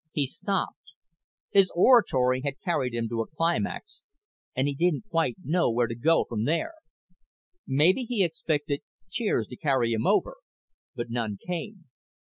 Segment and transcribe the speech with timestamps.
[0.13, 0.93] He stopped.
[1.51, 4.03] His oratory had carried him to a climax
[4.55, 6.73] and he didn't quite know where to go from there.
[7.67, 10.37] Maybe he expected cheers to carry him over,
[10.95, 11.85] but none came.